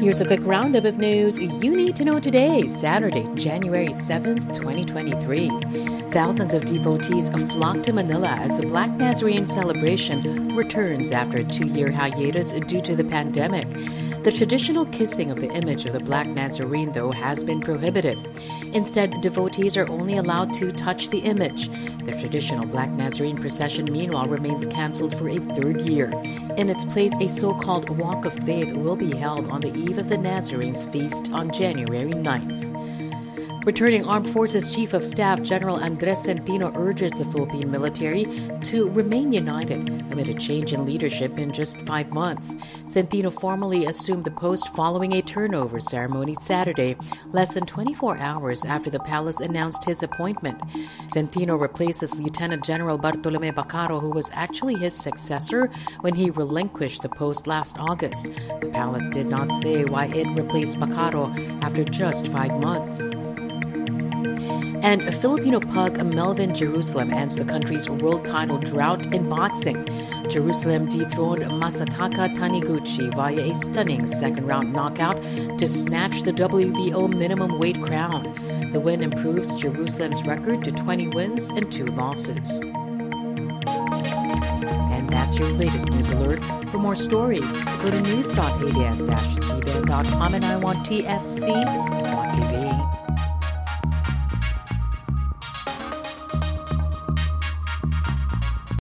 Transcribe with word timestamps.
Here's 0.00 0.20
a 0.20 0.24
quick 0.24 0.40
roundup 0.44 0.84
of 0.84 0.96
news 0.96 1.38
you 1.38 1.76
need 1.76 1.96
to 1.96 2.04
know 2.04 2.18
today, 2.18 2.66
Saturday, 2.66 3.26
January 3.34 3.88
7th, 3.88 4.54
2023. 4.54 5.48
Thousands 6.12 6.54
of 6.54 6.64
devotees 6.64 7.28
flock 7.28 7.82
to 7.82 7.92
Manila 7.92 8.28
as 8.28 8.56
the 8.56 8.66
Black 8.66 8.90
Nazarene 8.92 9.46
celebration 9.46 10.56
returns 10.56 11.10
after 11.10 11.38
a 11.38 11.44
two 11.44 11.66
year 11.66 11.90
hiatus 11.90 12.52
due 12.52 12.80
to 12.80 12.96
the 12.96 13.04
pandemic. 13.04 13.68
The 14.24 14.32
traditional 14.32 14.86
kissing 14.86 15.30
of 15.30 15.40
the 15.40 15.50
image 15.50 15.84
of 15.84 15.92
the 15.92 16.00
Black 16.00 16.26
Nazarene, 16.26 16.92
though, 16.92 17.12
has 17.12 17.44
been 17.44 17.60
prohibited. 17.60 18.16
Instead, 18.76 19.22
devotees 19.22 19.74
are 19.74 19.88
only 19.88 20.18
allowed 20.18 20.52
to 20.52 20.70
touch 20.70 21.08
the 21.08 21.20
image. 21.20 21.70
The 22.04 22.12
traditional 22.20 22.66
Black 22.66 22.90
Nazarene 22.90 23.38
procession, 23.38 23.90
meanwhile, 23.90 24.28
remains 24.28 24.66
cancelled 24.66 25.16
for 25.16 25.30
a 25.30 25.38
third 25.38 25.80
year. 25.80 26.10
In 26.58 26.68
its 26.68 26.84
place, 26.84 27.16
a 27.18 27.28
so 27.30 27.54
called 27.54 27.88
Walk 27.88 28.26
of 28.26 28.34
Faith 28.44 28.76
will 28.76 28.94
be 28.94 29.16
held 29.16 29.48
on 29.48 29.62
the 29.62 29.74
eve 29.74 29.96
of 29.96 30.10
the 30.10 30.18
Nazarene's 30.18 30.84
feast 30.84 31.32
on 31.32 31.50
January 31.52 32.12
9th. 32.12 32.95
Returning 33.66 34.04
Armed 34.04 34.30
Forces 34.30 34.72
Chief 34.72 34.92
of 34.92 35.04
Staff 35.04 35.42
General 35.42 35.82
Andres 35.82 36.24
Centino 36.24 36.72
urges 36.76 37.18
the 37.18 37.24
Philippine 37.24 37.68
military 37.68 38.24
to 38.62 38.88
remain 38.90 39.32
united 39.32 39.88
amid 40.12 40.28
a 40.28 40.34
change 40.34 40.72
in 40.72 40.86
leadership 40.86 41.36
in 41.36 41.52
just 41.52 41.82
five 41.82 42.12
months. 42.12 42.54
Centino 42.84 43.32
formally 43.32 43.86
assumed 43.86 44.22
the 44.22 44.30
post 44.30 44.72
following 44.76 45.14
a 45.14 45.20
turnover 45.20 45.80
ceremony 45.80 46.36
Saturday, 46.40 46.96
less 47.32 47.54
than 47.54 47.66
24 47.66 48.16
hours 48.18 48.64
after 48.64 48.88
the 48.88 49.00
palace 49.00 49.40
announced 49.40 49.84
his 49.84 50.00
appointment. 50.04 50.60
Centino 51.08 51.60
replaces 51.60 52.20
Lieutenant 52.20 52.64
General 52.64 52.98
Bartolome 52.98 53.50
Bacarro, 53.50 54.00
who 54.00 54.10
was 54.10 54.30
actually 54.32 54.76
his 54.76 54.94
successor 54.94 55.68
when 56.02 56.14
he 56.14 56.30
relinquished 56.30 57.02
the 57.02 57.08
post 57.08 57.48
last 57.48 57.80
August. 57.80 58.28
The 58.60 58.70
palace 58.72 59.08
did 59.08 59.26
not 59.26 59.52
say 59.54 59.84
why 59.84 60.06
it 60.06 60.28
replaced 60.40 60.78
Bacarro 60.78 61.34
after 61.64 61.82
just 61.82 62.28
five 62.28 62.52
months. 62.60 63.12
And 64.86 65.02
a 65.02 65.10
Filipino 65.10 65.58
pug 65.58 65.98
Melvin 66.14 66.54
Jerusalem 66.54 67.12
ends 67.12 67.34
the 67.34 67.44
country's 67.44 67.90
world 67.90 68.24
title 68.24 68.58
drought 68.58 69.12
in 69.12 69.28
boxing. 69.28 69.84
Jerusalem 70.30 70.88
dethroned 70.88 71.42
Masataka 71.42 72.32
Taniguchi 72.36 73.12
via 73.12 73.50
a 73.50 73.54
stunning 73.56 74.06
second 74.06 74.46
round 74.46 74.72
knockout 74.72 75.20
to 75.58 75.66
snatch 75.66 76.22
the 76.22 76.30
WBO 76.30 77.12
minimum 77.12 77.58
weight 77.58 77.82
crown. 77.82 78.32
The 78.72 78.78
win 78.78 79.02
improves 79.02 79.56
Jerusalem's 79.56 80.24
record 80.24 80.62
to 80.62 80.70
20 80.70 81.08
wins 81.08 81.50
and 81.50 81.72
2 81.72 81.86
losses. 81.86 82.62
And 84.92 85.10
that's 85.10 85.36
your 85.36 85.48
latest 85.48 85.90
news 85.90 86.10
alert. 86.10 86.44
For 86.70 86.78
more 86.78 86.94
stories, 86.94 87.56
go 87.82 87.90
to 87.90 88.00
news.abs-cbn.com 88.02 90.34
and 90.34 90.44
iWantTFC 90.44 91.66
on 91.66 92.30
TV 92.36 92.65